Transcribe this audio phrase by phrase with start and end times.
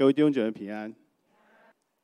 [0.00, 0.90] 各位弟兄姐妹平安。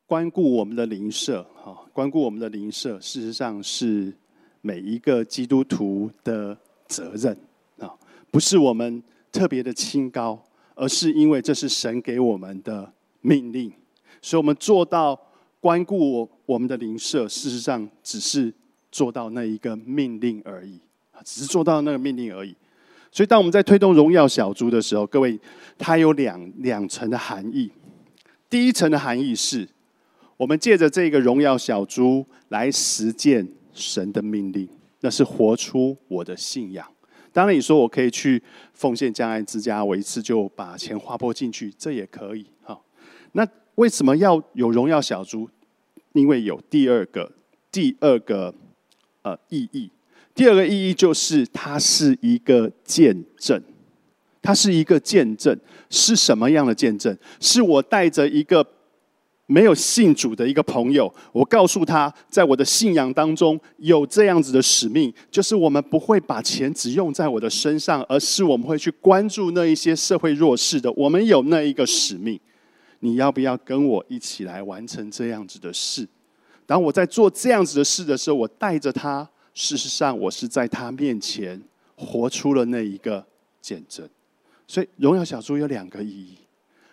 [0.05, 4.13] 关顾我们的邻舍，哈，关顾我们的邻舍，事实上是
[4.61, 6.55] 每一个基督徒的
[6.85, 7.35] 责任
[7.79, 7.91] 啊，
[8.29, 10.39] 不是我们特别的清高，
[10.75, 13.73] 而是因为这是神给我们的命令，
[14.21, 15.19] 所以我们做到
[15.59, 18.53] 关顾我我们的邻舍，事实上只是
[18.91, 20.79] 做到那一个命令而已，
[21.25, 22.55] 只是做到那个命令而已。
[23.17, 25.39] 所以，当我们在推动荣耀小猪的时候，各位，
[25.75, 27.71] 它有两两层的含义。
[28.47, 29.67] 第一层的含义是。
[30.37, 34.69] 我们借着这个荣耀小猪来实践神的命令，
[35.01, 36.87] 那是活出我的信仰。
[37.33, 38.39] 当然，你说我可以去
[38.73, 42.45] 奉献将爱之家，我一次就把钱划拨进去，这也可以。
[42.61, 42.79] 哈，
[43.31, 45.49] 那为什么要有荣耀小猪？
[46.13, 47.31] 因为有第二个
[47.71, 48.53] 第二个
[49.23, 49.89] 呃意义。
[50.37, 53.59] 第二个意义就是它是一个见证，
[54.39, 55.59] 它是一个见证。
[55.89, 57.17] 是什么样的见证？
[57.41, 58.65] 是我带着一个。
[59.49, 70.91] 没有信主的一个朋友，我告诉他，在我的信仰当中有这样子的使命，就是我们不会把钱只用在我的身上，而是我们会去关注那一些社会弱势的。
[70.91, 72.37] 我们有那一个使命，
[72.99, 76.05] 你要不要跟我一起来完成这样子的事？
[76.65, 79.25] 当我在做这样子的事的时候，我带着他，
[79.57, 81.59] 事实上我是在他面前
[81.95, 83.25] 活出了那一个
[83.59, 84.07] 见证。
[84.67, 86.37] 所以，荣耀小猪有两个意义，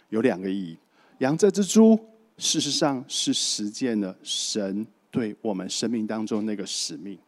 [0.08, 0.78] 有两个意义，
[1.18, 1.98] 养这只猪。
[2.38, 7.18] 事实上是实践了神对我们生命当中那个使命。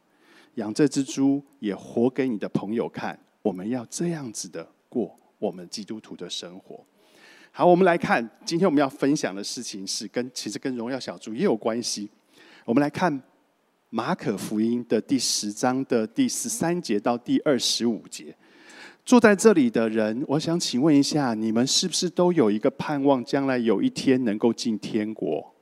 [0.55, 3.17] 养这只猪，也活给你的朋友看。
[3.43, 6.83] 我们要这样子的过我们基督徒的生活。
[7.53, 12.09] 好，我们来看今天我们要分享的事情是跟其实跟荣耀小猪也有关系。
[12.65, 13.23] 我们来看
[13.91, 18.35] 马可福音的第十章的第十三节到第二十五节。
[19.05, 25.53] 坐在这里的人，我想请问一下，你们是不是都有一个盼望，将来有一天能够进天国？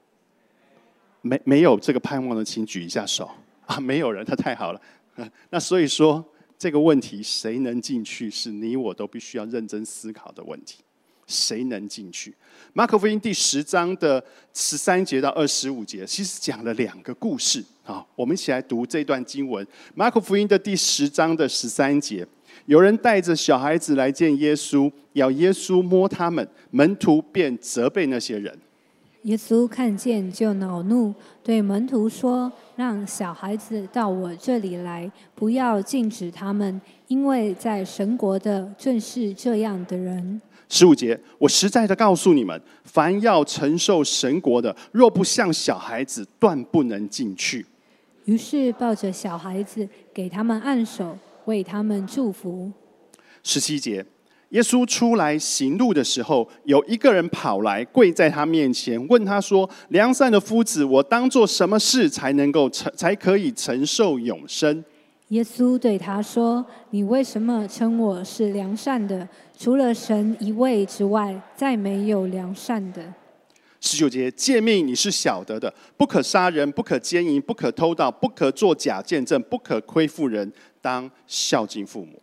[1.20, 3.30] 没没有这个盼望的，请举一下手
[3.66, 3.80] 啊！
[3.80, 4.80] 没有人，他太好了。
[5.50, 6.22] 那所以说，
[6.58, 10.83] 这个问题谁能进去，是你我都必须要认真思考的问题。
[11.26, 12.34] 谁能进去？
[12.72, 18.04] 马可福音第十章的十三节到二十五节，其实讲了两个故事啊。
[18.16, 19.64] 我们一起来读这段经文：
[19.94, 22.26] 马可福音的第十章的十三节。
[22.66, 28.56] 有人带着小孩子来见耶稣，要耶稣摸他们，门徒便责备那些人。
[29.22, 47.64] 耶稣看见就恼怒，对门徒说：“让小孩子到我这里来，不要禁止他们，因为在神国的正是这样的人。”十五节，我实在的告诉你们，凡要承受神国的，若不像小孩子，断不能进去。
[48.24, 51.18] 于是抱着小孩子，给他们按手。
[51.44, 52.72] 为他们祝福。
[53.42, 54.02] 十七节，
[54.48, 64.82] 耶稣出来行路的时候，有一个人跑来跪在他面前，问他说：“良善的夫子，我当做什么事才能够承，才可以承受永生？”
[65.28, 69.26] 耶稣对他说：“你为什么称我是良善的？
[69.58, 73.02] 除了神一位之外，再没有良善的。”
[73.80, 80.50] 十九节，诫命你是晓得的：不可杀人，不可奸淫，不可偷盗，不可作假见证，不可亏负人。
[80.80, 82.20] 当孝敬父母。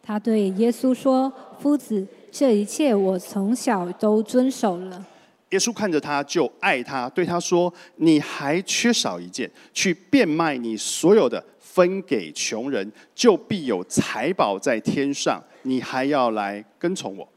[0.00, 5.04] 他对耶稣说：“夫子，这一切我从小都遵守了。”
[5.50, 15.42] 耶稣看着他就爱他，对他说：“你还缺少一件，去变卖你所有的，分给穷人，就必有财宝在天上。
[15.62, 17.28] 你还要来跟从我。”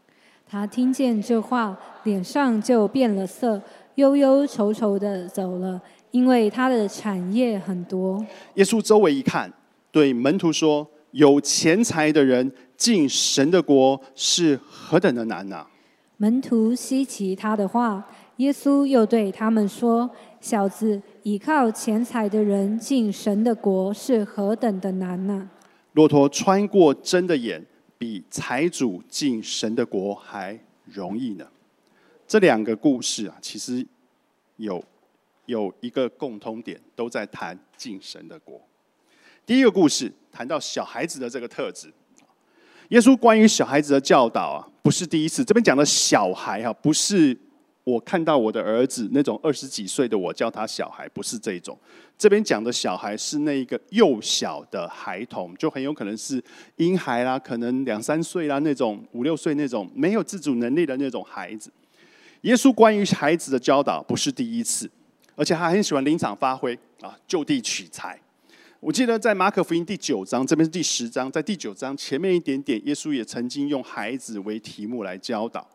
[0.48, 3.62] 他听见这话，脸上就变了色，
[3.96, 5.82] 忧忧愁愁的走了，
[6.12, 8.24] 因为他的产业很多。
[8.56, 9.52] 耶稣周围一看。
[9.90, 15.66] 对门徒说：“有钱财的人进神的国是何等的难呐！”
[16.18, 18.06] 门徒稀奇他的话，
[18.36, 20.08] 耶稣又对他们说
[20.40, 25.50] ：“小子，倚靠钱财的人进神的国是何等的难呐！”
[25.94, 27.66] 骆驼穿过针的眼，
[27.98, 31.48] 比财主进神的国还容易呢。
[32.28, 33.86] 这两个故事啊，其实
[34.58, 34.84] 有
[35.48, 38.62] 有一个共通点，都在谈进神的国。
[39.46, 41.92] 第一个故事谈到小孩子的这个特质，
[42.90, 45.44] 耶稣关于小孩子的教导啊，不是第一次。
[45.44, 47.36] 这边讲的小孩哈，不是
[47.88, 51.78] 我看到我的儿子那种二十几岁的我叫他小孩，不是这种。
[52.18, 56.44] 这边讲的小孩是那一个幼小的孩童，就很有可能是
[56.76, 61.72] 婴孩啦，可能两三岁啦那种，五六岁那种没有自主能力的那种孩子。
[62.42, 64.92] 耶稣关于孩子的教导不是第一次，
[65.38, 68.20] 而且他很喜欢临场发挥啊，就地取材。
[68.82, 75.66] 我记得在马可福音第九章，这边是第十章，在第九章前面一点点，耶稣也曾经用孩子为题目来教导。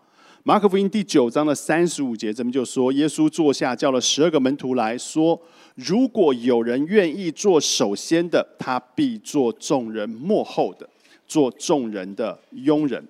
[0.44, 5.40] 马可福音第九章的三十五节，这边就说，耶稣坐下，叫了十二个门徒来说
[5.76, 10.88] ：“如果有人愿意做首先的，他必做众人幕后的，
[11.28, 13.06] 做众人的佣人。”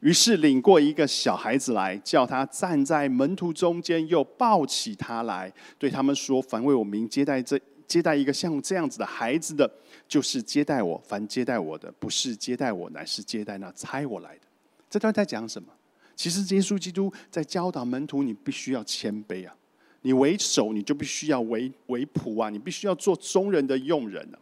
[0.00, 9.70] 于是领过一个小孩子来，叫他站在门徒中间，又抱起他来，对他们说：“凡为我名接待这接待一个像这样子的孩子的，
[10.08, 14.40] 就是接待我；凡接待我的，不是接待我，乃是接待那差我来的。”
[14.88, 15.68] 这段在讲什么？
[16.14, 19.56] 其实耶稣基督在教导门徒，你必须要谦卑啊！
[20.02, 22.50] 你为首，你就必须要为为仆啊！
[22.50, 24.38] 你必须要做中人的用人啊！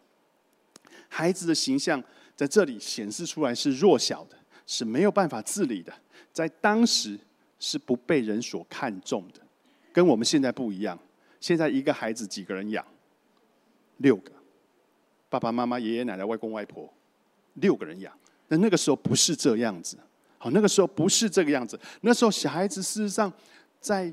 [1.08, 2.02] 孩子的形象
[2.34, 4.36] 在这里显示出来是弱小的，
[4.66, 5.92] 是没有办法自理的，
[6.32, 7.18] 在当时
[7.58, 9.40] 是不被人所看重的，
[9.92, 10.98] 跟我们现在不一样。
[11.40, 12.84] 现在一个孩子几个人养？
[13.98, 14.32] 六个，
[15.28, 16.90] 爸爸妈妈、爷爷奶奶、外公外婆，
[17.54, 18.12] 六个人养。
[18.48, 19.98] 那那个时候不是这样子。
[20.42, 21.78] 好，那个时候不是这个样子。
[22.00, 23.30] 那时候小孩子事实上，
[23.78, 24.10] 在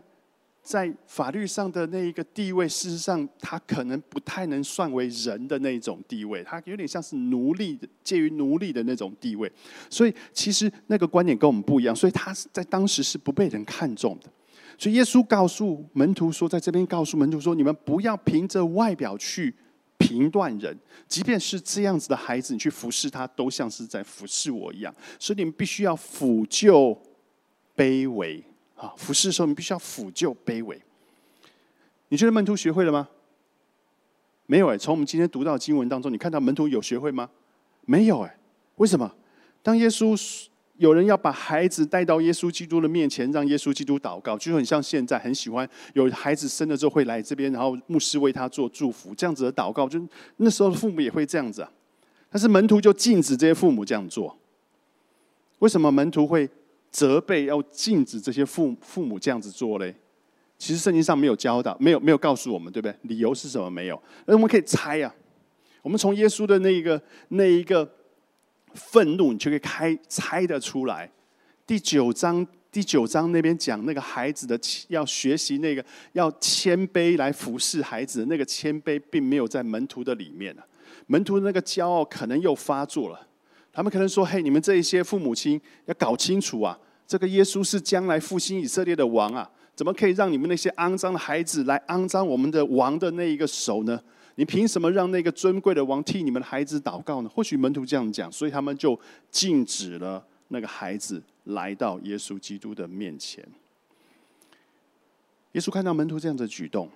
[0.62, 9.50] 在法律上的那一个地位，事实上他可能不太能算为人的那种地位，他有点像是奴隶，介于奴隶的那种地位。
[9.90, 14.30] 所以其实那个观点跟我们不一样，所以他是在当时是不被人看重的。
[14.78, 19.56] 所以耶稣告诉门徒说，在这边告诉门徒说，你们不要凭着外表去。
[19.98, 20.78] 评断人，
[21.08, 24.94] 即便是这样子的孩子，你去服侍他，都像是在服侍我一样。
[25.20, 26.98] 所以你们必须要抚救
[27.76, 28.44] 卑微
[28.76, 28.94] 啊！
[28.98, 30.82] 服侍的时候，你必须要抚救卑微。
[32.10, 33.08] 你觉得门徒学会了吗？
[34.46, 34.78] 没有哎。
[34.78, 37.30] 从我们今天读到经文当中，你看到门徒有学会吗？
[37.86, 38.38] 没有哎。
[38.76, 39.14] 为什么？
[39.62, 40.48] 当耶稣。
[40.78, 50.00] 有人要把孩子带到耶稣基督的面前，让耶稣基督祷告，就很像现在很喜欢有孩子生了之后会来这边，然后牧师为他做祝福，这样子的祷告，就
[50.38, 51.72] 那时候的父母也会这样子啊。
[52.30, 54.38] 但是门徒就禁止这些父母这样做。
[55.60, 56.48] 为什么门徒会
[56.92, 59.96] 责备要禁止这些父父母这样子做嘞？
[60.60, 62.96] 其实圣经上没有教导，没有没有告诉我们，对不对？
[63.04, 63.68] 理由是什么？
[63.70, 64.00] 没有。
[64.26, 65.16] 那我们可以猜啊。
[65.82, 67.97] 我们从耶稣的那一个那一个。
[68.78, 71.10] 愤怒，你就可以开猜得出来。
[71.66, 74.58] 第九章，第九章那边讲那个孩子的
[74.88, 75.84] 要学习那个
[76.14, 80.64] 要谦卑来服侍孩子，那个谦卑并没有在门徒的里面啊。
[81.08, 83.28] 门徒的那个骄傲可能又发作了。
[83.74, 94.00] 他们可能说：“嘿，你们这一些父母亲要搞清楚啊，这个耶稣是将来复兴以色列的王啊，怎么可以让你们那些肮脏的孩子来肮脏我们的王的那一个手呢？”
[94.40, 97.30] 你凭什么让那个尊贵的王替你们的孩子祷告呢？
[97.30, 98.98] 或许门徒这样讲，所以他们就
[99.32, 103.44] 禁止了那个孩子来到耶稣基督的面前。
[105.54, 106.88] 耶稣看到门徒这样的举动，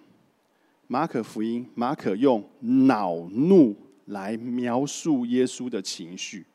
[0.86, 6.46] 马可福音马可用恼怒来描述耶稣的情绪，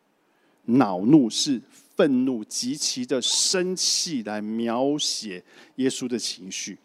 [0.66, 1.60] 恼怒是
[1.96, 5.42] 愤怒极其的生气来描写
[5.76, 6.78] 耶稣的情绪。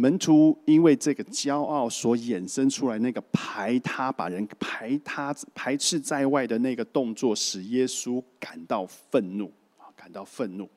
[0.00, 10.70] 门徒因为这个骄傲所衍生出来那个排他、把人排他、排斥在外的那个动作，使耶稣感到愤怒啊，感到愤怒。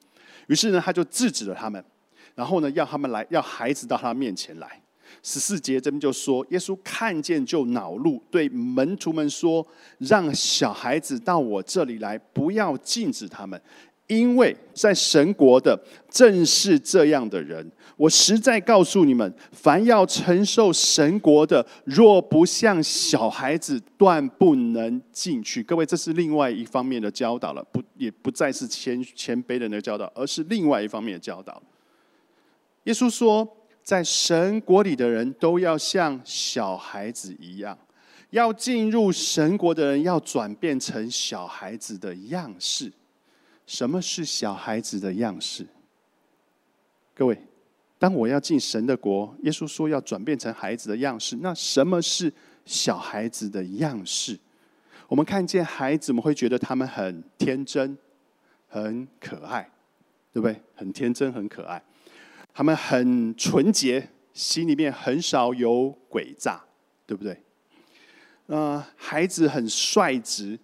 [0.48, 1.86] 于是呢，他就制止了他们，
[2.34, 4.82] 然后呢，要他们来，要孩子到他面前来。
[5.22, 9.64] 十四节这边就说，耶稣看见就恼怒，对门徒们说
[10.00, 13.62] ：“让小孩子到我这里来，不要禁止他们。”
[14.08, 25.64] 因为在神国的正是这样的人，我实在告诉你们，凡要承受神国的，若不像小孩子，断不能进去。
[25.64, 31.62] 各位，这是另外一方面的教导了，不也不再是谦谦卑的那个教导，而是另外一方面的教导。
[32.84, 33.48] 耶稣说，
[33.82, 37.78] 在神国里的人都要像小孩子一样，
[38.32, 42.92] 要进入神国的人要转变成小孩子的样式。
[43.66, 45.66] 什么是小孩子的样式？
[47.14, 47.38] 各位，
[48.00, 51.38] 当我要进神的国，耶稣说要转变成孩子的样式。
[51.38, 52.32] 那什么是
[52.66, 54.38] 小孩子的样式？
[55.08, 57.98] 我们看见孩子，们会觉得他们很天真、
[58.68, 59.70] 很可爱，
[60.34, 60.62] 对不对？
[60.74, 61.82] 很天真、很可爱，
[62.54, 66.64] 他们很纯洁，心里面很少有诡诈，
[67.06, 67.38] 对不对？
[68.48, 70.58] 呃，孩子很率直。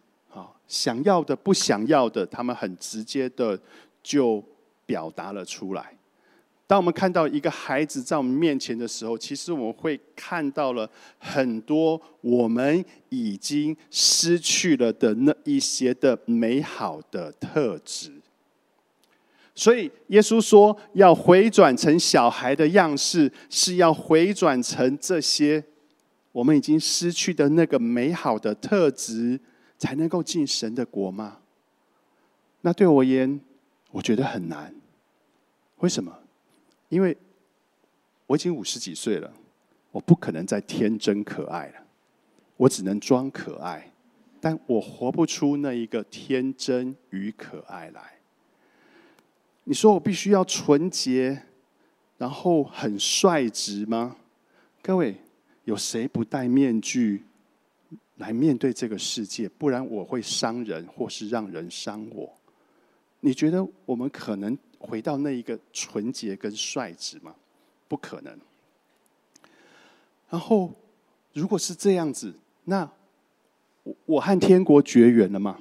[0.68, 3.60] 想要的、不想要的，他们很直接的
[4.04, 4.44] 就
[4.86, 5.94] 表达了出来。
[6.66, 18.12] 当我们看到一个孩子在我们面前的时候，其实我们会看到了很多我们已经失去了的那一些的美好的特质。
[19.56, 25.64] 所以耶稣说，要回转成小孩的样式，是要回转成这些
[26.34, 29.40] 我们已经失去的那个美好的特质。
[29.78, 31.40] 才能够进神的国吗？
[32.62, 33.40] 那对我而言，
[33.92, 34.74] 我觉得很难。
[35.78, 36.20] 为什么？
[36.90, 37.16] 因为
[38.26, 39.32] 我已经五十几岁了，
[39.92, 41.86] 我不可能再天真可爱了，
[42.58, 43.92] 我只能装可爱，
[44.42, 48.14] 但我活不出那一个天真与可爱来。
[49.66, 51.44] 你说我必须要纯洁，
[52.18, 54.16] 然后很率直吗？
[54.82, 55.18] 各位，
[55.66, 57.24] 有谁不戴面具
[58.18, 59.50] 来面对这个世界？
[59.50, 62.32] 不然我会伤人，或是让人伤我。
[63.22, 67.34] 你觉得我们可能回到那一个纯洁跟率直吗？
[67.88, 68.40] 不可能。
[70.30, 70.74] 然后，
[71.34, 72.34] 如果是这样子，
[72.66, 72.90] 那
[73.84, 75.60] 我我和天国绝缘了吗？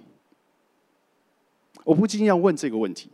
[1.84, 3.08] 我不禁要问这个问题。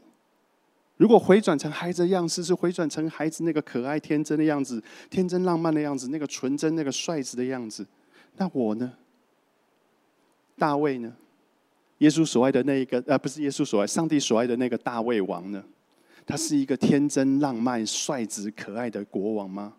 [0.97, 7.87] 如果回转成孩子的样式，是回转成孩子那个可爱天真的样子，天真浪漫的样子，那个纯真、那个率直的样子，
[8.37, 8.93] 那我呢？
[10.57, 11.15] 大卫呢？
[11.99, 15.65] 耶稣所爱的那一个，呃，不是耶稣所爱，上帝所爱的那个大卫王呢？
[16.27, 19.75] 他是一个天真浪漫、率直可爱的国王吗？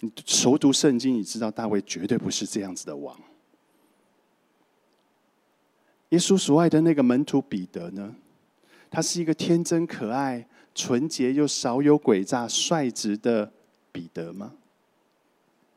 [0.00, 3.16] 你熟读圣经，你知道大卫绝对不是这样子的王。
[6.08, 8.14] 耶稣所爱的那个门徒彼得呢？
[8.90, 13.50] 他是一个天真可爱、纯洁又少有诡诈、率直的
[13.90, 14.52] 彼得吗？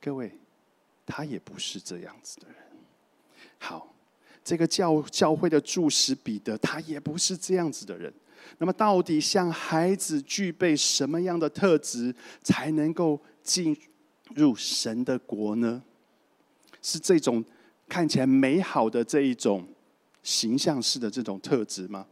[0.01, 0.31] 各位，
[1.05, 2.57] 他也不是这样子的人。
[3.65, 3.95] 好，
[4.43, 8.13] 这个教教会的注释彼得，他也不是这样子的人。
[8.59, 13.75] 那么，到底像孩子具备什么样的特质，才能够进
[14.35, 15.81] 入神的国呢？
[16.79, 17.43] 是这种
[17.89, 19.67] 看起来美好的这一种
[20.21, 22.05] 形象式的这种特质吗？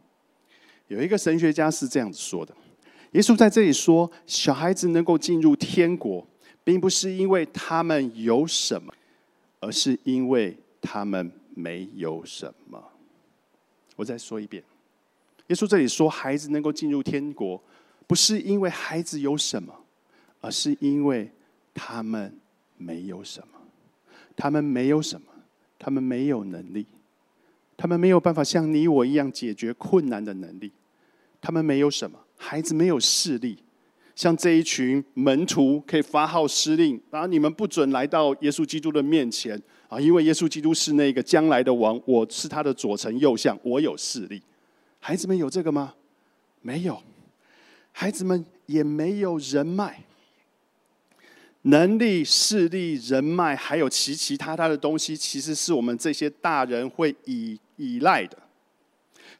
[0.88, 2.52] 有一个神学家是这样子说的：
[3.12, 6.26] 耶稣在这里说，小孩子能够进入天国，
[6.64, 8.92] 并不是因为他们有什么，
[9.60, 12.82] 而是因为他们没有什么。
[13.96, 14.62] 我再说一遍，
[15.46, 17.62] 耶稣这里说，孩子能够进入天国，
[18.06, 19.72] 不是因为孩子有什么，
[20.40, 21.30] 而是因为
[21.72, 22.38] 他们
[22.76, 23.46] 没有什么。
[24.36, 25.28] 他们没有什么，
[25.78, 26.86] 他们没有能力。
[27.76, 30.72] 他们没有办法像你我一样解决困难的能力，
[31.40, 33.58] 他们没有什么，孩子没有势力，
[34.14, 44.40] 像这一群门徒可以发号施令，然后你们不准来到耶稣基督的面前啊，因为耶稣基督是那个将来的王，我是他的左丞右相，我有势力。
[45.00, 45.94] 孩子们有这个吗？
[46.62, 47.02] 没有，
[47.92, 50.04] 孩子们也没有人脉。
[51.66, 58.36] 能力、势力、人脉，还有其其他他的东西，其实是我们这些大人会依依赖的，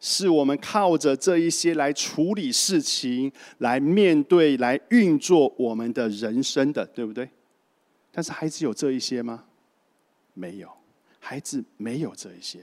[0.01, 7.29] 是我们靠着这一些来处理事情、来面对、来运作我们的人生的，对不对？
[8.13, 9.45] 但是孩子有这一些吗？
[10.35, 10.69] 没有，
[11.19, 12.61] 孩子没有这一些，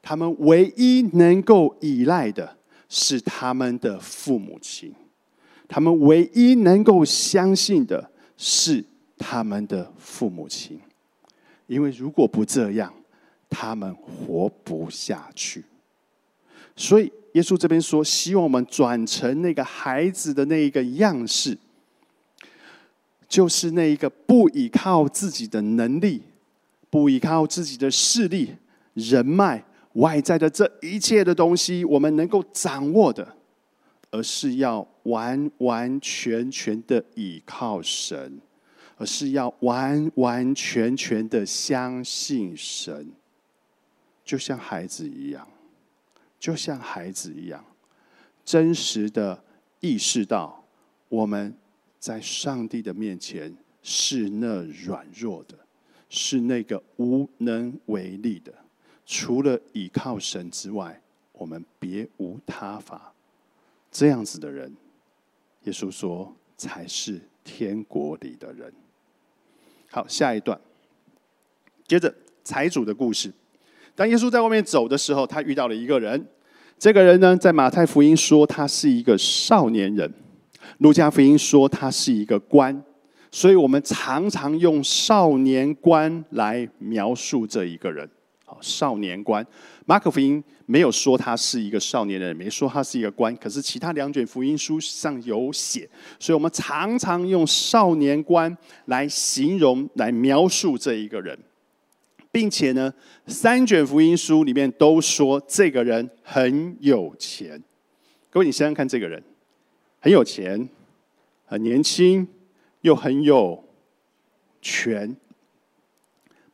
[0.00, 2.56] 他们唯一能够依赖的
[2.88, 4.94] 是他们的父母亲，
[5.68, 8.84] 他们唯一能够相信的是。
[9.24, 10.80] 他们的父母亲，
[11.68, 12.92] 因为如果不这样，
[13.48, 15.64] 他们活不下去。
[16.76, 21.56] 所以耶稣这边说，希望我们转成那个孩子的那一个样式，
[23.28, 26.22] 就是那一个不依靠自己的能力，
[26.90, 28.54] 不依靠自己的势力、
[28.94, 29.64] 人脉、
[29.94, 33.36] 外在的这一切的东西，我们能够掌握的，
[34.10, 38.40] 而是要完完全全的依靠神。
[38.98, 43.10] 而是要完完全全的相信神，
[44.24, 45.44] 就像孩子一样，
[46.42, 47.64] 就像孩子一样，
[48.44, 49.44] 真实的
[49.78, 50.64] 意识到
[51.08, 51.56] 我们
[52.00, 55.56] 在上帝的面前是那软弱的，
[56.08, 58.52] 是那个无能为力的，
[59.06, 63.14] 除了倚靠神之外，我们别无他法。
[63.92, 64.76] 这样子的人，
[65.62, 68.72] 耶稣说才是天国里的人。
[69.92, 70.60] 好，下一段。
[71.86, 73.32] 接着财主的故事。
[73.94, 76.26] 当耶稣在外面走的时候，他遇到了一个人。
[76.78, 80.12] 这个人呢，在马太福音说他是一个少年人，
[80.78, 82.82] 路加福音说他是一个官。
[83.30, 88.08] 所以我们常常用少年官来描述这一个人。
[88.44, 89.46] 好，少年官。
[89.86, 98.54] 马可福音没有说他是一个少年人，没说他是一个官，可是其他两卷福音书上有写，所以我们常常用少年官
[98.86, 101.38] 来形容、来描述这一个人，
[102.32, 102.92] 并且呢，
[103.28, 107.62] 三卷福音书里面都说这个人很有钱。
[108.30, 109.22] 各位，你想想看，这个人
[110.00, 110.68] 很有钱、
[111.44, 112.26] 很年轻，
[112.80, 113.62] 又很有
[114.60, 115.14] 权，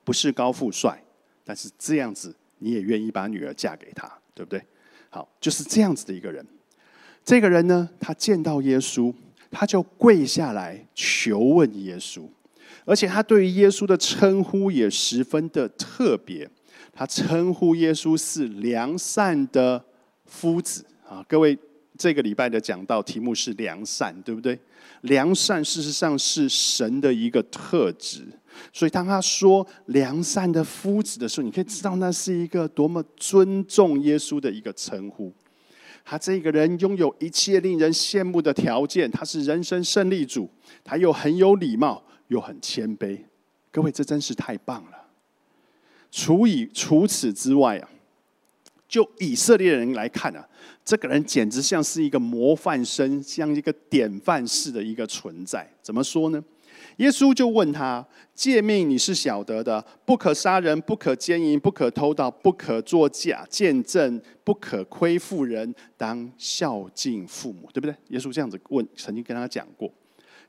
[0.04, 1.02] 不是高富帅，
[1.44, 2.34] 但是这样子。
[2.60, 4.60] 你也愿意把女儿嫁给他，对不对？
[5.10, 6.44] 好，就是这样子的一个人。
[7.24, 9.14] 这个人呢，他见到耶稣，
[9.48, 12.22] 他就跪下来求问耶稣，
[12.88, 16.48] 而且他对于耶稣的称呼也十分的特别。
[16.90, 19.84] 他称呼耶稣是良善的
[20.24, 21.22] 夫子啊！
[21.28, 21.56] 各位，
[21.98, 24.58] 这个礼拜的讲道题目是良善，对不对？
[25.02, 28.26] 良善事实上是神的一个特质，
[28.72, 35.30] 所以当他说良善的夫子的时候，你可以知道那是一个多么尊重耶稣的一个称呼。
[36.04, 40.50] 他这个人拥有一切令人羡慕的条件，他是人生胜利组，
[40.82, 43.18] 他又很有礼貌，又很谦卑。
[43.70, 45.06] 各位，这真是太棒了！
[46.10, 47.88] 除以除此之外啊，
[48.88, 50.48] 就以色列人来看啊，
[50.84, 55.70] 这个人简直像是一个模范生，像一个典范式的一个存在。
[55.82, 56.42] 怎么说呢？
[56.96, 58.04] 耶稣就问他：
[58.34, 67.94] 诫命你是晓得的，不可杀人，不可奸淫，不可偷盗，不可作假见证，不可亏负人，当孝敬父母，对不对？
[68.08, 69.92] 耶稣这样子问，曾经跟他讲过。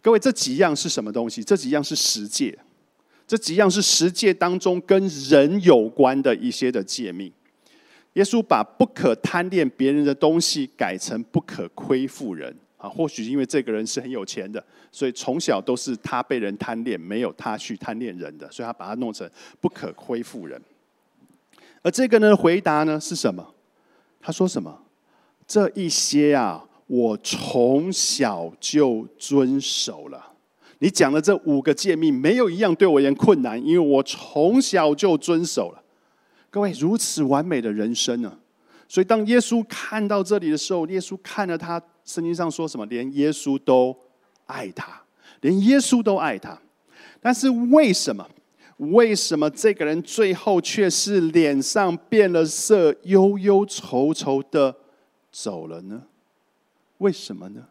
[0.02, 1.44] 各位，这几样是什么东西？
[1.44, 2.58] 这几样是十诫。
[3.28, 7.32] 这几样是十诫当中跟人有关的一些的诫命。
[8.14, 19.30] 耶稣把不可贪恋别人的东西改成不可亏负人啊，或许因为这个人是很有钱的，所以从小都是他被人贪恋，没有他去贪恋人的，所以他把它弄成
[19.62, 20.60] 不可亏负人。
[21.84, 23.54] 而这个呢，回答呢是什么？
[24.20, 24.82] 他说什么？
[25.46, 30.34] 这一些啊，我从小就遵守了。
[30.80, 35.84] 你讲的这五个诫命，没有一样对我而言困难，因为我从小就遵守了。
[36.50, 38.36] 各位如此完美的人生呢？
[38.88, 42.84] 所以当耶稣看到这里的时候，耶稣看了他，圣经上说什么？
[42.88, 43.96] 连耶稣都
[44.48, 45.00] 爱他，
[45.42, 46.60] 连耶稣都爱他。
[47.22, 48.28] 但是为什么？
[48.78, 54.76] 为什么这个人最后却是脸上变了色，忧忧愁愁的
[55.32, 56.02] 走了呢？
[57.00, 57.66] 为什么呢？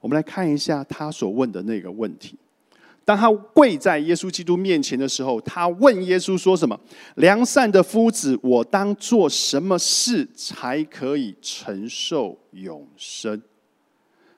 [0.00, 2.36] 我们来看一下他所问的那个问题。
[3.04, 6.78] 当他跪在耶稣基督面前的时候，他问耶稣说：“什么？
[7.16, 13.42] 良善的夫子，我当做什么事才可以承受永生？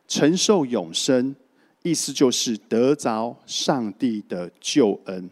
[0.06, 1.34] 承受永生，
[1.82, 5.28] 意思就是得着上帝的救恩，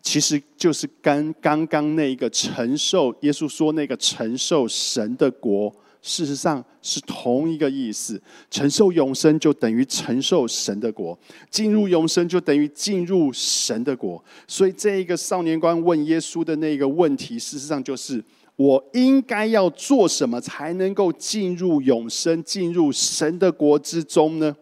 [0.00, 11.16] 其实就是跟刚刚那一个承受耶稣说那个承受神的国。”事实上是同一个意思，承受永生就等于承受神的国，
[11.48, 14.22] 进入永生就等于进入神的国。
[14.48, 18.22] 所以这一个少年官问耶稣的那个问题，事实上就是
[18.56, 24.56] 我应该要做什么才能够进入永生，进入神的国之中呢？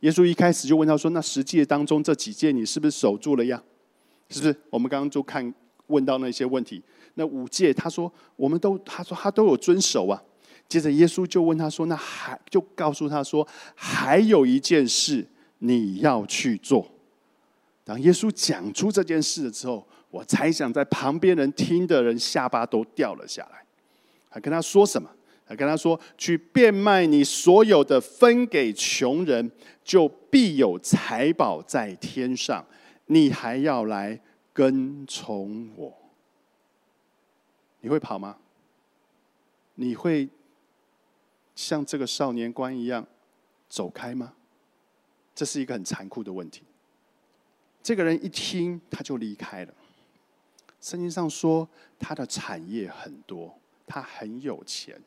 [0.00, 3.60] 耶稣一开始就问他说：“那十诫当中这几诫你是不是守住了呀？
[4.30, 4.54] 是不是？
[4.70, 5.52] 我们刚刚就看
[5.88, 6.80] 问到那些问题，
[7.14, 10.22] 那五诫他说我们都他说他都有遵守啊。”
[10.68, 15.24] 接着，耶稣就问他说：“那还就告诉他说，还有一件事
[15.58, 16.90] 你要去做。”
[17.84, 23.64] 当耶稣讲出这件事的时候，我猜想在旁边人听的人下巴都掉了下来。
[24.28, 25.08] 还跟他说什么？
[25.44, 29.48] 还跟他说：“去变卖你所有的，分给穷人，
[29.84, 32.66] 就必有财宝在天上。
[33.06, 34.20] 你还要来
[34.52, 35.96] 跟从我？
[37.82, 38.36] 你会跑吗？
[39.76, 40.28] 你会？”
[41.56, 43.04] 像这个少年官一样
[43.68, 44.34] 走开吗？
[45.34, 46.62] 这是一个很残酷的问题。
[47.82, 49.74] 这个人一听，他就离开了。
[50.80, 55.00] 圣经上说他的产业很多，他很有钱。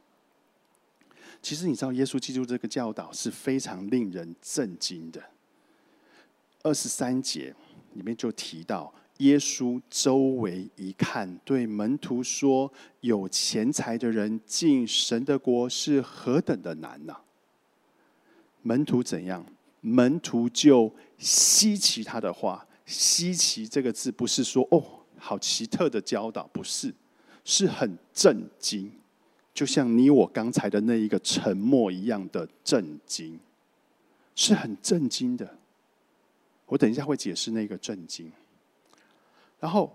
[1.41, 5.23] 其实你知道，耶稣基督这个教导是非常令人震惊的。
[6.63, 7.55] 二十三节
[7.93, 8.93] 里面就提到。
[9.19, 17.15] 耶稣周围一看，对门徒说：“有钱财的人进神的国是何等的难呐！”
[18.63, 19.45] 门徒怎样？
[19.81, 22.65] 门徒就稀奇他的话。
[22.85, 24.83] 稀奇这个字不是说“哦，
[25.17, 26.93] 好奇特的教导”，不是，
[27.45, 28.91] 是很震惊，
[29.53, 33.39] 就像你我刚才的那一个沉默一样的震惊，
[34.33, 35.57] 是很震惊的。
[36.65, 38.31] 我等一下会解释那个震惊。
[39.59, 39.93] 然后，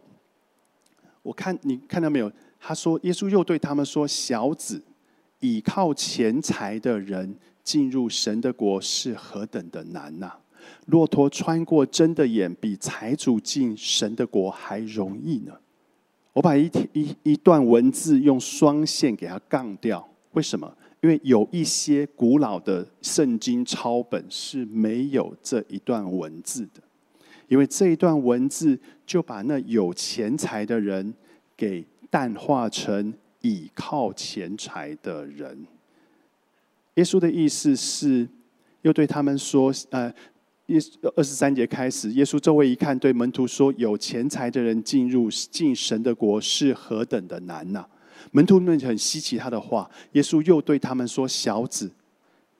[1.22, 2.30] 我看你看到没有？
[2.66, 4.82] 他说：“耶稣又对他们说：‘小子，
[5.40, 10.32] 倚靠钱财的人进入神的国是何等的难呐！
[10.86, 15.52] 骆驼穿过针的眼，比财主进神的国还容易呢。’
[16.32, 20.08] 我把一一一段文字用双线给它杠掉。
[20.32, 20.74] 为什么？
[21.02, 26.80] 因为有一些古老的圣经抄本是没有这一段文字的。”
[27.54, 31.14] 因为这一段文字就把那有钱财的人
[31.56, 35.64] 给淡化成倚靠钱财的人。
[36.94, 38.28] 耶稣的意思是，
[38.82, 40.12] 又对他们说：“呃，
[40.66, 40.80] 耶
[41.14, 47.86] 二十三节开始，耶稣周围一看，对门徒说：‘有钱财的人进入进神的国是何等的难呐！’
[48.32, 49.88] 门徒们很稀奇他的话。
[50.14, 51.88] 耶稣又对他们说：‘小子，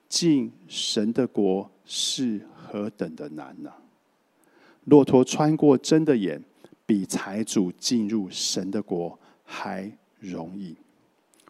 [0.07, 3.73] 进神的国是何等的难呐！
[4.85, 6.43] 骆驼穿过针的眼，
[6.85, 10.75] 比财主进入神的国还容易。’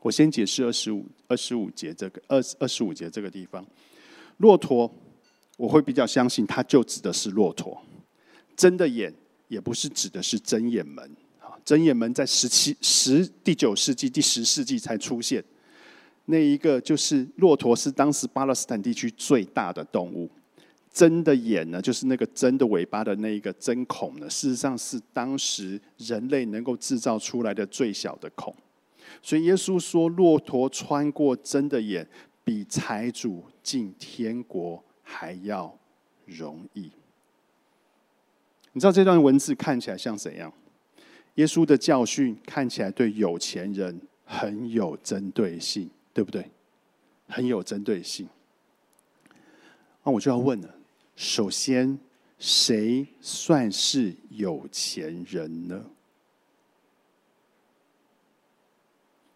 [0.01, 3.65] 我先解释二十五二十五节这个二二十五节这个地方，
[4.37, 4.93] 骆驼，
[5.57, 7.81] 我会比较相信，它就指的是骆驼。
[8.55, 9.13] 针的眼
[9.47, 11.03] 也不是指的是针眼门
[11.39, 15.43] 啊，针眼门在十七十第九世纪第十世纪才出现。
[16.25, 20.29] 那一个就是骆驼是当时巴勒斯坦地区最大的动物，
[20.95, 28.55] 针的眼呢，就是那个针的尾巴的那一个针孔呢，事实上是当时人类能够制造出来的最小的孔。
[29.21, 32.08] 所以耶稣说：“骆驼穿过针的眼，
[32.45, 35.77] 比财主进天国还要
[36.25, 36.89] 容易。”
[38.71, 40.51] 你知道这段文字看起来像怎样？
[41.36, 46.49] 耶稣的教训看起来对有钱人很有针对性，对不对？
[47.27, 48.29] 很有针对性。
[50.03, 50.74] 那我就要问了：
[51.15, 51.97] 首先，
[52.38, 55.86] 谁算是有钱人呢？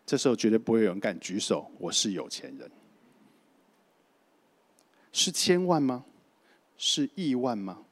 [0.06, 1.72] 这时候绝对不会有人敢举手。
[1.78, 2.70] 我是有钱人，
[5.12, 6.04] 是千万吗？
[6.78, 7.86] 是亿万吗？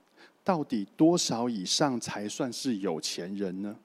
[0.43, 3.77] 到底多少以上才算是有钱人呢？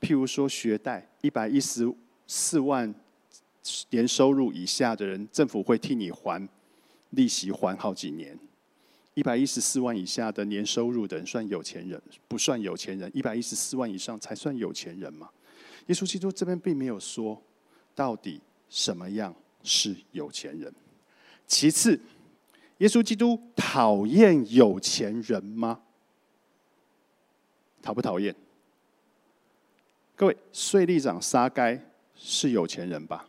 [0.00, 1.92] 譬如说，学贷一百一十
[2.26, 2.94] 四万
[3.90, 6.48] 年收入以下的人，政府会替你还
[7.10, 8.38] 利息，还好几年。
[9.14, 13.10] 一百一十四万以下的年收入的人算有钱人，不算有钱人。
[13.14, 15.30] 一百一十四万以上才算有钱人嘛？
[15.86, 17.40] 耶稣基督这边并没有说。
[17.96, 20.74] 到底什么样是有钱人？
[21.46, 22.00] 其次，
[22.78, 25.80] 耶稣基督讨厌有钱人吗？
[27.80, 28.34] 讨不讨厌？
[30.16, 31.80] 各位，税吏长撒该
[32.16, 33.28] 是有钱人吧？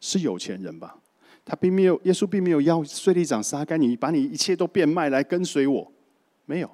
[0.00, 0.98] 是有钱人吧？
[1.44, 5.92] 他并没有，耶稣并没有要税吏长杀干，你把你一切都变卖来跟随我，
[6.46, 6.70] 没有。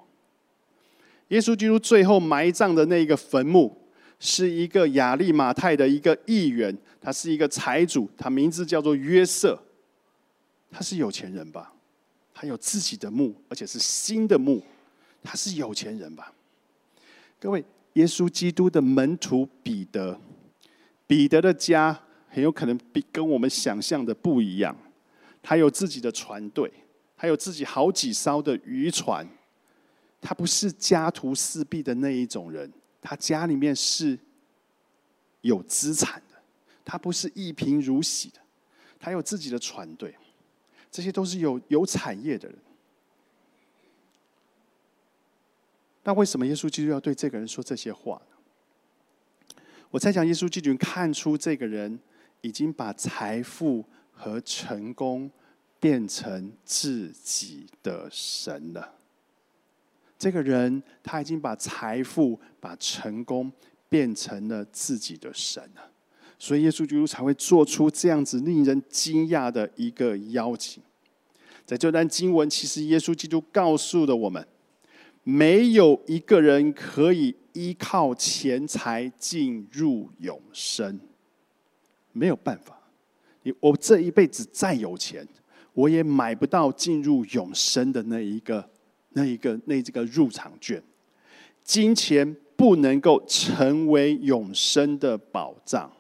[1.29, 3.77] 耶稣基督最后埋葬的那个坟墓。
[4.23, 9.59] 是一个亚利马泰的一个议员，他是一个财主，他名字叫做约瑟，
[10.71, 11.73] 他是有钱人吧？
[12.35, 14.63] 他有自己的墓，而且是新的墓，
[15.23, 16.35] 他是有钱人吧？
[17.39, 20.21] 各位，耶稣基督的门徒彼得，
[21.07, 21.99] 彼得的家
[22.31, 24.75] 很有可能比跟我们想象的不一样，
[25.43, 26.73] 他有自己的船队，
[27.17, 29.29] 还有自己好几艘的渔船，
[30.21, 32.73] 他不是家徒四壁的那一种人。
[33.03, 34.19] 他家里面是
[35.41, 36.37] 有资产的，
[36.85, 38.39] 他不是一贫如洗的，
[38.99, 40.15] 他有自己的船队，
[40.91, 42.59] 这些都是有有产业的人。
[46.05, 49.55] 那为什么耶稣基督要对这个人说这些话呢？
[49.91, 51.99] 我在讲耶稣基督看出这个人
[52.43, 55.31] 已经把财富和成功
[55.79, 58.95] 变成自己的神了。
[60.19, 63.51] 这个人他已经把财富、把成功
[63.89, 65.91] 变成了自己的神了，
[66.39, 70.83] 所以耶稣基督才会做出这样子令人惊讶的一个邀请。
[71.65, 74.47] 在这段经文，其实耶稣基督告诉了我们：
[75.23, 81.01] 没有一个人可以依靠钱财进入永生，
[82.13, 82.79] 没有办法。
[83.43, 85.27] 你我这一辈子再有钱，
[85.73, 88.69] 我也买不到进入永生的那一个。
[89.13, 90.81] 那一个那这个入场券，
[91.65, 95.91] 金钱不能够成为永生的保障，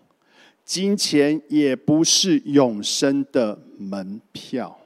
[0.65, 4.79] 金钱也不是永生的门票。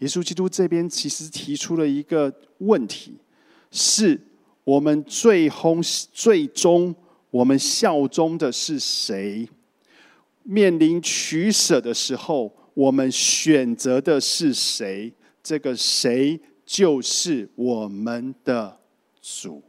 [0.00, 3.14] 耶稣基督这边其实提出了一个问题：
[3.70, 4.20] 是
[4.64, 5.76] 我们最后
[6.12, 6.92] 最终
[7.30, 9.48] 我们效忠的是谁？
[10.46, 15.12] 面临取舍的时候，我们选择的是谁？
[15.42, 16.40] 这个谁？
[16.64, 18.80] 就是我们的
[19.22, 19.62] 主，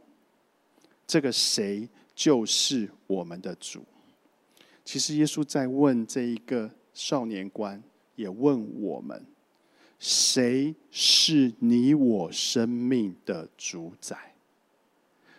[1.06, 3.84] 这个谁就是我们的主。
[4.84, 7.80] 其实耶稣在问这一个少年官，
[8.16, 9.24] 也问我们：
[10.00, 14.34] 谁是你我生命的主宰？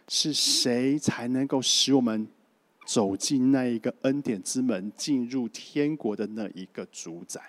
[0.08, 2.26] 是谁才能够使我们
[2.92, 7.40] 走进那一个恩典之门，进入天国的那一个主宰？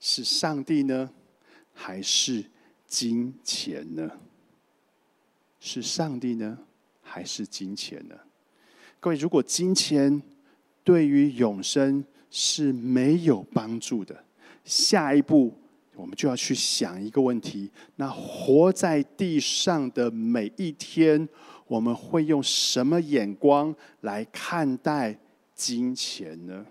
[0.00, 1.10] 是上帝呢，
[1.74, 2.42] 还是？
[2.86, 4.08] 金钱呢？
[5.58, 6.56] 是上帝呢，
[7.02, 8.14] 还是金钱呢？
[9.00, 10.22] 各位，如果金钱
[10.84, 14.24] 对于永生是没有帮助的。
[14.64, 15.52] 下一步，
[15.96, 21.28] 我们就要去想一个问题：那活在地上的每一天，
[21.66, 25.18] 我们会用什么眼光来看待
[25.54, 26.66] 金钱呢？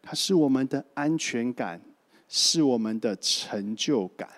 [0.00, 1.80] 它是我们的安全感，
[2.28, 4.28] 是我们的成就感，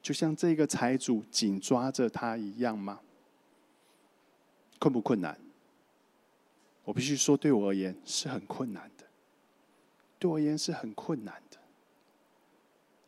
[0.00, 3.00] 就像这个财主紧抓着它一样吗？
[4.78, 5.36] 困不困难？
[6.84, 9.04] 我必须说，对我而言是很困难的。
[10.18, 11.58] 对我而言是很困难的。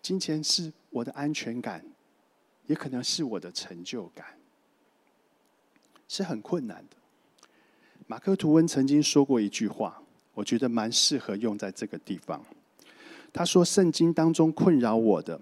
[0.03, 1.85] 金钱是我的安全感，
[2.67, 4.27] 也可能是我的成就感，
[6.11, 6.97] 是很困难的。
[8.09, 10.03] 马克吐温曾经说过一句话。
[10.33, 12.43] 我觉得蛮适合用在这个地方。
[13.33, 15.39] 他说：“圣经当中困扰我的，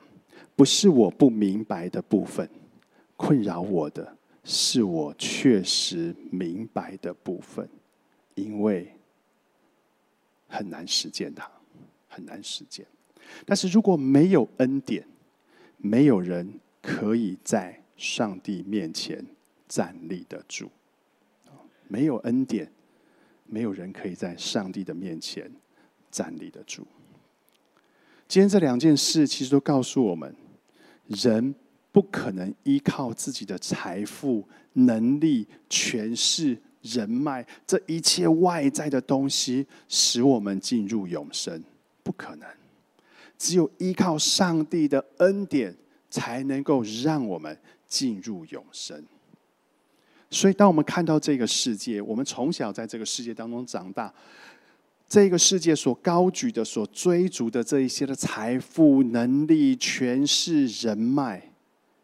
[0.56, 2.48] 不是我不明白的部分，
[3.16, 7.68] 困扰我的是我确实明白的部分，
[8.34, 8.92] 因为
[10.48, 11.48] 很难实践它，
[12.08, 12.84] 很难实践。
[13.44, 15.06] 但是如果没有恩典，
[15.76, 19.24] 没有人可以在上帝面前
[19.68, 20.70] 站立得住。
[21.86, 22.70] 没有恩典。”
[23.50, 25.50] 没有人可以在上帝的面前
[26.10, 26.86] 站立得住。
[28.28, 30.36] 今天这两件事其实都告诉我们：
[31.06, 31.54] 人
[31.90, 41.64] 不可能依靠自己的财富、能力、权势、人脉这一切外在的东西，使我们进入永生，
[42.02, 42.46] 不可能。
[43.38, 45.74] 只有依靠上帝的恩典，
[46.10, 49.02] 才能够让我们进入永生。
[50.30, 54.12] 所以，当我们看到这个世界，我们从小在这个世界当中长大，
[55.08, 61.42] 这个世界所高举的、所追逐的这一些的财富、能力、权势、人脉，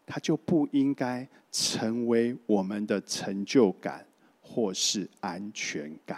[0.07, 4.03] 它就不应该成为我们的成就感
[4.41, 6.17] 或是安全感。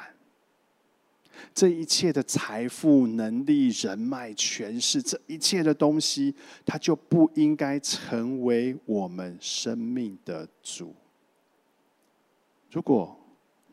[1.53, 6.33] 这一切的财富、能力、人脉、权势，这一切的东西，
[6.65, 10.95] 它就不应该成为我们生命的主。
[12.77, 13.17] 如果，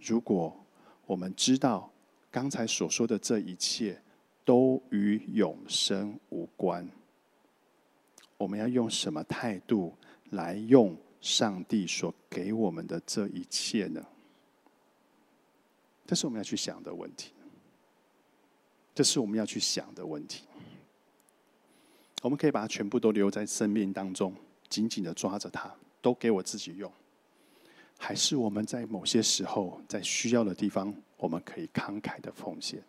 [0.00, 0.64] 如果
[1.04, 1.92] 我们知道
[2.30, 4.00] 刚才所说的这一切
[4.46, 6.88] 都与永生无关，
[8.38, 9.94] 我们要用什么态度
[10.30, 14.02] 来用上帝所给我们的这一切呢？
[16.06, 17.34] 这是我们要去想的问题。
[18.94, 20.44] 这是我们要去想的问题。
[22.22, 24.34] 我们可以把它全部都留在生命当中，
[24.70, 26.90] 紧紧的抓着它，都给我自己用。
[28.06, 32.84] 还是我们在某些时候，在需要的地方，我们可以慷慨的奉献。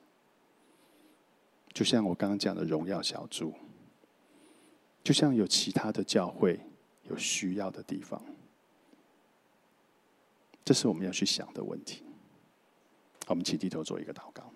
[1.72, 3.54] 就像我刚刚讲的荣耀小猪，
[5.06, 6.60] 就像有其他的教会
[7.04, 8.22] 有需要的地方，
[10.66, 12.04] 这是我们要去想的问题。
[13.28, 14.52] 我们请低头做一个祷告，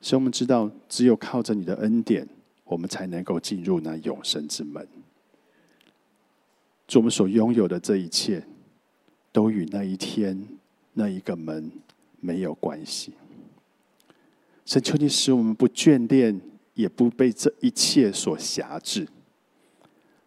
[0.00, 2.28] 所以我们知道，只有靠着你的恩典，
[2.64, 4.88] 我们才能够进入那永生之门。
[6.92, 8.44] 我们所拥有的这一切，
[9.32, 10.46] 都与那一天、
[10.92, 11.70] 那一个门
[12.20, 13.12] 没有关系。
[14.64, 16.40] 神求你使我们不眷恋，
[16.74, 19.06] 也不被这一切所辖制。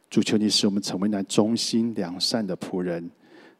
[0.09, 3.09] 主求你使我们成为那忠心良善的仆人，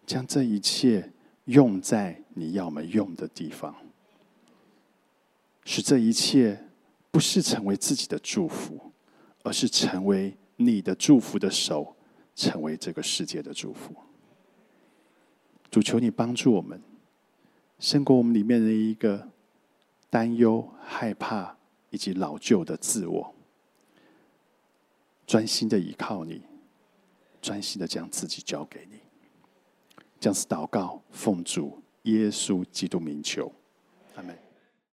[0.05, 1.11] 将这一切
[1.45, 3.75] 用在你要我们用的地方，
[5.65, 6.57] 使这一切
[7.11, 8.79] 不是成为自己的祝福，
[9.43, 11.96] 而是成为你的祝福的手。
[12.37, 13.95] 成为这个世界的祝福，
[15.71, 16.79] 主求你帮助我们，
[17.79, 19.27] 胜过我们里面的一个
[20.07, 21.57] 担忧、害怕
[21.89, 23.33] 以及老旧的自我，
[25.25, 26.43] 专心的依靠你，
[27.41, 28.99] 专心的将自己交给你，
[30.19, 33.51] 将此祷告奉主耶稣基督名求，
[34.15, 34.46] 阿门。